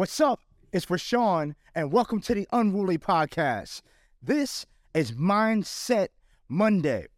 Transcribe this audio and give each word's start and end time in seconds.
What's 0.00 0.18
up? 0.18 0.40
It's 0.72 0.86
Rousawn, 0.86 1.56
and 1.74 1.92
welcome 1.92 2.22
to 2.22 2.32
the 2.32 2.48
Unruly 2.54 2.96
Podcast. 2.96 3.82
This 4.22 4.64
is 4.94 5.12
Mindset 5.12 6.08
Monday. 6.48 7.08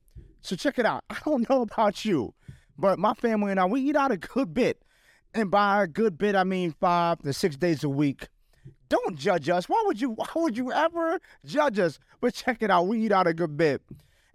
So 0.40 0.56
check 0.56 0.80
it 0.80 0.84
out. 0.84 1.04
I 1.10 1.18
don't 1.24 1.48
know 1.48 1.62
about 1.62 2.04
you, 2.04 2.34
but 2.76 2.98
my 2.98 3.14
family 3.14 3.52
and 3.52 3.60
I, 3.60 3.66
we 3.66 3.82
eat 3.82 3.94
out 3.94 4.10
a 4.10 4.16
good 4.16 4.52
bit. 4.52 4.82
And 5.32 5.48
by 5.48 5.84
a 5.84 5.86
good 5.86 6.18
bit, 6.18 6.34
I 6.34 6.42
mean 6.42 6.74
five 6.80 7.20
to 7.20 7.32
six 7.32 7.54
days 7.56 7.84
a 7.84 7.88
week. 7.88 8.26
Don't 8.88 9.16
judge 9.16 9.48
us. 9.48 9.68
Why 9.68 9.80
would 9.86 10.00
you 10.00 10.10
why 10.16 10.26
would 10.34 10.56
you 10.56 10.72
ever 10.72 11.20
judge 11.46 11.78
us? 11.78 12.00
But 12.20 12.34
check 12.34 12.64
it 12.64 12.70
out. 12.72 12.88
We 12.88 12.98
eat 13.06 13.12
out 13.12 13.28
a 13.28 13.32
good 13.32 13.56
bit. 13.56 13.80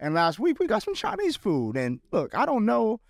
And 0.00 0.14
last 0.14 0.38
week 0.38 0.58
we 0.58 0.66
got 0.66 0.82
some 0.82 0.94
Chinese 0.94 1.36
food. 1.36 1.76
And 1.76 2.00
look, 2.12 2.34
I 2.34 2.46
don't 2.46 2.64
know 2.64 3.00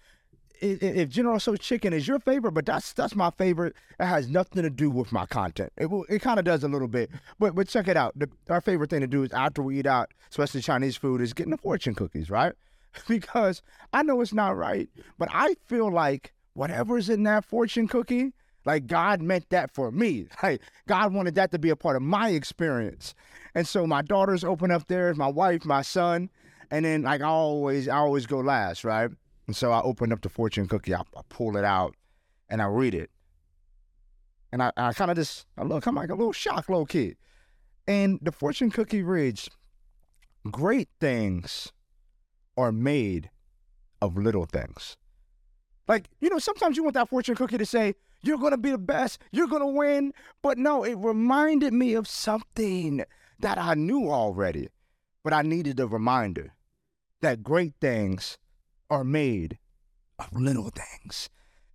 if, 0.60 1.08
General 1.08 1.38
Tso's 1.38 1.58
chicken 1.60 1.92
is 1.92 2.06
your 2.08 2.18
favorite, 2.18 2.52
but 2.52 2.66
that's 2.66 2.92
that's 2.92 3.14
my 3.14 3.30
favorite. 3.30 3.74
It 3.98 4.06
has 4.06 4.28
nothing 4.28 4.62
to 4.62 4.70
do 4.70 4.90
with 4.90 5.12
my 5.12 5.26
content. 5.26 5.72
It 5.76 5.86
will- 5.90 6.06
it 6.08 6.20
kind 6.20 6.38
of 6.38 6.44
does 6.44 6.64
a 6.64 6.68
little 6.68 6.88
bit, 6.88 7.10
but 7.38 7.54
but 7.54 7.68
check 7.68 7.88
it 7.88 7.96
out. 7.96 8.18
The, 8.18 8.28
our 8.50 8.60
favorite 8.60 8.90
thing 8.90 9.00
to 9.00 9.06
do 9.06 9.22
is 9.22 9.32
after 9.32 9.62
we 9.62 9.78
eat 9.78 9.86
out, 9.86 10.12
especially 10.30 10.60
Chinese 10.60 10.96
food, 10.96 11.20
is 11.20 11.32
getting 11.32 11.50
the 11.50 11.58
fortune 11.58 11.94
cookies, 11.94 12.30
right? 12.30 12.52
Because 13.06 13.62
I 13.92 14.02
know 14.02 14.20
it's 14.20 14.32
not 14.32 14.56
right, 14.56 14.88
but 15.18 15.28
I 15.30 15.54
feel 15.66 15.90
like 15.92 16.32
whatever's 16.54 17.08
in 17.08 17.22
that 17.24 17.44
fortune 17.44 17.86
cookie, 17.86 18.32
like 18.64 18.86
God 18.86 19.20
meant 19.22 19.50
that 19.50 19.70
for 19.72 19.90
me. 19.92 20.26
Like 20.42 20.62
God 20.88 21.12
wanted 21.14 21.34
that 21.36 21.52
to 21.52 21.58
be 21.58 21.70
a 21.70 21.76
part 21.76 21.96
of 21.96 22.02
my 22.02 22.30
experience. 22.30 23.14
And 23.54 23.68
so 23.68 23.86
my 23.86 24.02
daughters 24.02 24.42
open 24.42 24.70
up 24.70 24.86
theirs, 24.88 25.16
my 25.16 25.28
wife, 25.28 25.64
my 25.64 25.82
son, 25.82 26.30
and 26.70 26.84
then 26.84 27.02
like 27.02 27.20
I 27.20 27.26
always, 27.26 27.88
I 27.88 27.96
always 27.96 28.26
go 28.26 28.38
last, 28.38 28.84
right? 28.84 29.10
And 29.48 29.56
so 29.56 29.72
I 29.72 29.80
open 29.80 30.12
up 30.12 30.20
the 30.20 30.28
fortune 30.28 30.68
cookie, 30.68 30.94
I, 30.94 31.00
I 31.00 31.22
pull 31.30 31.56
it 31.56 31.64
out, 31.64 31.96
and 32.50 32.60
I 32.60 32.66
read 32.66 32.94
it. 32.94 33.10
And 34.52 34.62
I, 34.62 34.72
I 34.76 34.92
kind 34.92 35.10
of 35.10 35.16
just, 35.16 35.46
I 35.56 35.64
look, 35.64 35.86
I'm 35.86 35.94
like 35.94 36.10
a 36.10 36.14
little 36.14 36.34
shocked 36.34 36.68
little 36.68 36.86
kid. 36.86 37.16
And 37.86 38.18
the 38.20 38.30
fortune 38.30 38.70
cookie 38.70 39.02
reads, 39.02 39.48
Great 40.50 40.90
things 41.00 41.72
are 42.58 42.72
made 42.72 43.30
of 44.02 44.18
little 44.18 44.44
things. 44.44 44.98
Like, 45.88 46.10
you 46.20 46.28
know, 46.28 46.38
sometimes 46.38 46.76
you 46.76 46.82
want 46.82 46.94
that 46.94 47.08
fortune 47.08 47.34
cookie 47.34 47.56
to 47.56 47.66
say, 47.66 47.94
You're 48.22 48.36
going 48.36 48.52
to 48.52 48.58
be 48.58 48.70
the 48.70 48.78
best, 48.78 49.18
you're 49.32 49.48
going 49.48 49.62
to 49.62 49.66
win. 49.66 50.12
But 50.42 50.58
no, 50.58 50.84
it 50.84 50.98
reminded 50.98 51.72
me 51.72 51.94
of 51.94 52.06
something 52.06 53.02
that 53.38 53.56
I 53.56 53.72
knew 53.72 54.10
already, 54.10 54.68
but 55.24 55.32
I 55.32 55.40
needed 55.40 55.80
a 55.80 55.86
reminder 55.86 56.52
that 57.22 57.42
great 57.42 57.72
things 57.80 58.36
are 58.90 59.04
made 59.04 59.58
of 60.18 60.32
little 60.32 60.70
things. 60.70 61.28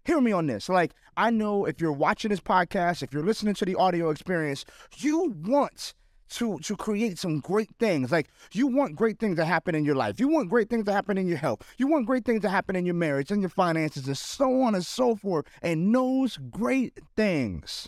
Hear 0.05 0.19
me 0.19 0.31
on 0.31 0.47
this. 0.47 0.67
Like, 0.67 0.93
I 1.15 1.29
know 1.29 1.65
if 1.65 1.79
you're 1.79 1.91
watching 1.91 2.29
this 2.29 2.41
podcast, 2.41 3.03
if 3.03 3.13
you're 3.13 3.23
listening 3.23 3.53
to 3.55 3.65
the 3.65 3.75
audio 3.75 4.09
experience, 4.09 4.65
you 4.97 5.33
want 5.43 5.93
to 6.33 6.57
to 6.59 6.75
create 6.75 7.19
some 7.19 7.39
great 7.39 7.69
things. 7.79 8.11
Like 8.11 8.27
you 8.51 8.67
want 8.67 8.95
great 8.95 9.19
things 9.19 9.37
to 9.37 9.45
happen 9.45 9.75
in 9.75 9.85
your 9.85 9.95
life. 9.95 10.19
You 10.19 10.27
want 10.27 10.49
great 10.49 10.69
things 10.69 10.85
to 10.85 10.91
happen 10.91 11.17
in 11.17 11.27
your 11.27 11.37
health. 11.37 11.61
You 11.77 11.87
want 11.87 12.07
great 12.07 12.25
things 12.25 12.41
to 12.41 12.49
happen 12.49 12.75
in 12.75 12.85
your 12.85 12.95
marriage 12.95 13.31
and 13.31 13.41
your 13.41 13.49
finances 13.49 14.07
and 14.07 14.17
so 14.17 14.61
on 14.61 14.73
and 14.73 14.85
so 14.85 15.15
forth. 15.15 15.45
And 15.61 15.93
those 15.93 16.37
great 16.37 16.99
things 17.15 17.87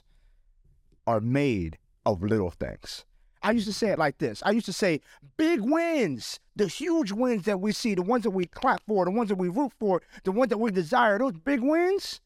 are 1.08 1.20
made 1.20 1.78
of 2.06 2.22
little 2.22 2.52
things. 2.52 3.06
I 3.46 3.52
used 3.52 3.68
to 3.68 3.74
say 3.74 3.90
it 3.90 4.00
like 4.00 4.18
this. 4.18 4.42
I 4.44 4.50
used 4.50 4.66
to 4.66 4.74
say, 4.74 5.02
big 5.38 5.62
wins, 5.62 6.40
the 6.56 6.68
huge 6.68 7.12
wins 7.12 7.46
that 7.46 7.62
we 7.62 7.74
see, 7.74 7.94
the 7.94 8.02
ones 8.02 8.24
that 8.24 8.32
we 8.32 8.48
clap 8.48 8.82
for, 8.88 9.06
the 9.06 9.12
ones 9.12 9.30
that 9.30 9.36
we 9.36 9.50
root 9.50 9.72
for, 9.80 10.02
the 10.24 10.32
ones 10.32 10.50
that 10.50 10.58
we 10.58 10.72
desire, 10.72 11.20
those 11.20 11.34
big 11.34 11.62
wins 11.62 12.22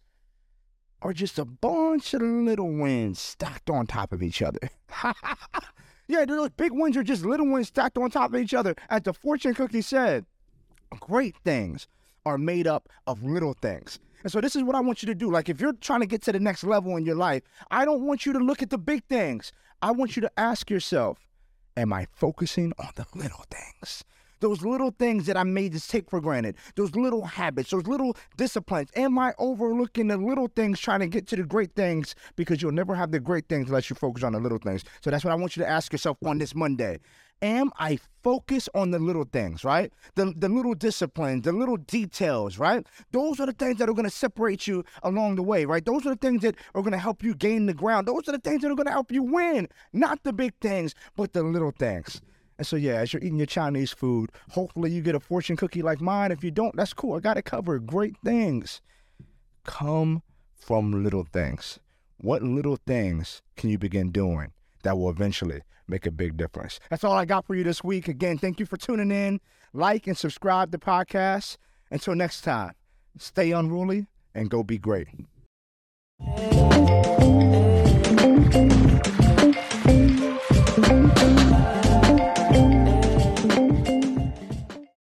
are 1.01 1.11
just 1.11 1.37
a 1.37 1.43
bunch 1.43 2.13
of 2.13 2.21
little 2.21 2.71
wins 2.71 3.19
stacked 3.19 3.69
on 3.69 3.85
top 3.85 4.13
of 4.13 4.23
each 4.23 4.41
other. 4.41 4.69
yeah, 6.07 6.23
those 6.23 6.51
big 6.51 6.71
wins 6.71 6.95
are 6.95 7.03
just 7.03 7.25
little 7.25 7.51
wins 7.51 7.67
stacked 7.67 7.97
on 7.97 8.09
top 8.09 8.33
of 8.33 8.39
each 8.39 8.53
other. 8.53 8.73
As 8.89 9.01
the 9.01 9.11
fortune 9.11 9.53
cookie 9.53 9.81
said, 9.81 10.25
great 11.01 11.35
things 11.43 11.89
are 12.29 12.37
made 12.37 12.67
up 12.67 12.87
of 13.07 13.23
little 13.23 13.53
things. 13.53 13.99
And 14.23 14.31
so 14.31 14.41
this 14.41 14.55
is 14.55 14.63
what 14.63 14.75
I 14.75 14.81
want 14.81 15.01
you 15.01 15.07
to 15.07 15.15
do. 15.15 15.31
Like 15.31 15.49
if 15.49 15.59
you're 15.59 15.73
trying 15.73 16.01
to 16.01 16.05
get 16.05 16.21
to 16.23 16.31
the 16.31 16.39
next 16.39 16.63
level 16.63 16.95
in 16.97 17.05
your 17.05 17.15
life, 17.15 17.43
I 17.71 17.85
don't 17.85 18.01
want 18.01 18.25
you 18.25 18.33
to 18.33 18.39
look 18.39 18.61
at 18.61 18.69
the 18.69 18.77
big 18.77 19.03
things. 19.05 19.51
I 19.81 19.91
want 19.91 20.15
you 20.15 20.21
to 20.21 20.31
ask 20.37 20.69
yourself, 20.69 21.17
am 21.77 21.93
I 21.93 22.07
focusing 22.11 22.73
on 22.77 22.89
the 22.95 23.05
little 23.15 23.45
things? 23.49 24.03
Those 24.41 24.63
little 24.63 24.91
things 24.91 25.25
that 25.25 25.35
I 25.35 25.43
may 25.43 25.67
just 25.67 25.89
take 25.89 26.09
for 26.09 26.21
granted, 26.21 26.55
those 26.75 26.95
little 26.95 27.25
habits, 27.25 27.71
those 27.71 27.87
little 27.87 28.15
disciplines. 28.37 28.89
Am 28.95 29.19
I 29.19 29.33
overlooking 29.37 30.07
the 30.07 30.15
little 30.15 30.47
things 30.47 30.79
trying 30.79 31.01
to 31.01 31.07
get 31.07 31.27
to 31.27 31.35
the 31.35 31.43
great 31.43 31.75
things? 31.75 32.15
Because 32.37 32.61
you'll 32.61 32.71
never 32.71 32.95
have 32.95 33.11
the 33.11 33.19
great 33.19 33.49
things 33.49 33.67
unless 33.67 33.89
you 33.89 33.97
focus 33.97 34.23
on 34.23 34.31
the 34.33 34.39
little 34.39 34.57
things. 34.57 34.85
So 35.01 35.11
that's 35.11 35.25
what 35.25 35.31
I 35.31 35.35
want 35.35 35.57
you 35.57 35.63
to 35.63 35.69
ask 35.69 35.91
yourself 35.91 36.17
on 36.25 36.37
this 36.37 36.55
Monday. 36.55 36.99
Am 37.41 37.71
I 37.79 37.99
focused 38.21 38.69
on 38.75 38.91
the 38.91 38.99
little 38.99 39.23
things, 39.23 39.63
right? 39.63 39.93
The, 40.15 40.33
the 40.35 40.49
little 40.49 40.73
disciplines, 40.73 41.43
the 41.43 41.53
little 41.53 41.77
details, 41.77 42.57
right? 42.57 42.85
Those 43.11 43.39
are 43.39 43.45
the 43.45 43.53
things 43.53 43.77
that 43.77 43.87
are 43.87 43.93
going 43.93 44.09
to 44.09 44.11
separate 44.11 44.67
you 44.67 44.83
along 45.03 45.35
the 45.35 45.43
way, 45.43 45.65
right? 45.65 45.83
Those 45.85 46.05
are 46.05 46.09
the 46.09 46.15
things 46.17 46.41
that 46.41 46.55
are 46.75 46.81
going 46.81 46.91
to 46.91 46.97
help 46.97 47.23
you 47.23 47.33
gain 47.33 47.65
the 47.65 47.73
ground. 47.73 48.07
Those 48.07 48.27
are 48.27 48.33
the 48.33 48.39
things 48.39 48.61
that 48.61 48.71
are 48.71 48.75
going 48.75 48.87
to 48.87 48.91
help 48.91 49.11
you 49.11 49.23
win. 49.23 49.69
Not 49.93 50.23
the 50.23 50.33
big 50.33 50.53
things, 50.59 50.93
but 51.15 51.33
the 51.33 51.43
little 51.43 51.71
things. 51.71 52.21
And 52.57 52.67
so, 52.67 52.75
yeah, 52.75 52.95
as 52.95 53.13
you're 53.13 53.23
eating 53.23 53.37
your 53.37 53.45
Chinese 53.45 53.93
food, 53.93 54.31
hopefully 54.49 54.91
you 54.91 55.01
get 55.01 55.15
a 55.15 55.19
fortune 55.19 55.55
cookie 55.55 55.81
like 55.81 56.01
mine. 56.01 56.33
If 56.33 56.43
you 56.43 56.51
don't, 56.51 56.75
that's 56.75 56.93
cool. 56.93 57.15
I 57.15 57.21
got 57.21 57.37
it 57.37 57.45
covered. 57.45 57.87
Great 57.87 58.17
things 58.23 58.81
come 59.63 60.23
from 60.57 61.03
little 61.03 61.23
things. 61.23 61.79
What 62.17 62.43
little 62.43 62.77
things 62.85 63.41
can 63.55 63.69
you 63.69 63.77
begin 63.77 64.11
doing 64.11 64.51
that 64.83 64.97
will 64.97 65.09
eventually 65.09 65.61
make 65.87 66.05
a 66.05 66.11
big 66.11 66.37
difference? 66.37 66.79
That's 66.89 67.03
all 67.03 67.13
I 67.13 67.25
got 67.25 67.45
for 67.45 67.55
you 67.55 67.63
this 67.63 67.83
week. 67.83 68.07
Again, 68.07 68.37
thank 68.37 68.59
you 68.59 68.65
for 68.65 68.77
tuning 68.77 69.11
in. 69.11 69.39
Like 69.73 70.07
and 70.07 70.17
subscribe 70.17 70.71
to 70.71 70.77
the 70.77 70.85
podcast. 70.85 71.57
Until 71.91 72.15
next 72.15 72.41
time, 72.41 72.73
stay 73.17 73.51
unruly 73.51 74.07
and 74.33 74.49
go 74.49 74.63
be 74.63 74.77
great. 74.77 75.07